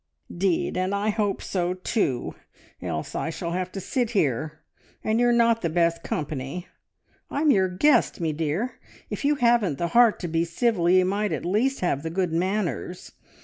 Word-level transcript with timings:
"'Deed, 0.35 0.75
and 0.77 0.95
I 0.95 1.09
hope 1.09 1.43
so, 1.43 1.75
too! 1.75 2.33
Else 2.81 3.13
I 3.13 3.29
shall 3.29 3.51
have 3.51 3.71
to 3.73 3.79
sit 3.79 4.13
here, 4.17 4.61
and 5.03 5.19
you're 5.19 5.31
not 5.31 5.61
the 5.61 5.69
best 5.69 6.01
company. 6.01 6.65
I'm 7.29 7.51
your 7.51 7.69
guest, 7.69 8.19
me 8.19 8.33
dear 8.33 8.79
if 9.11 9.23
you 9.23 9.35
haven't 9.35 9.77
the 9.77 9.89
heart 9.89 10.19
to 10.21 10.27
be 10.27 10.43
civil 10.43 10.89
ye 10.89 11.03
might 11.03 11.31
at 11.31 11.45
least 11.45 11.81
have 11.81 12.01
the 12.01 12.09
good 12.09 12.33
manners! 12.33 13.11